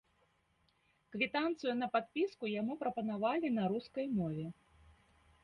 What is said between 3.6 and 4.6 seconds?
на рускай мове.